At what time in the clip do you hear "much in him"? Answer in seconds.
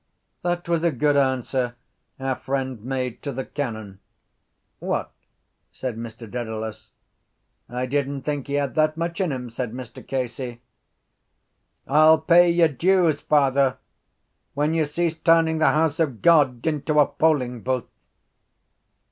8.97-9.47